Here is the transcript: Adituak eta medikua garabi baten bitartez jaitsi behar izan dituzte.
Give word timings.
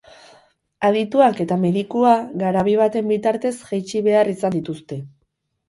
Adituak 0.87 1.37
eta 1.45 1.57
medikua 1.65 2.15
garabi 2.45 2.75
baten 2.81 3.13
bitartez 3.13 3.55
jaitsi 3.71 4.05
behar 4.11 4.35
izan 4.35 4.59
dituzte. 4.59 5.03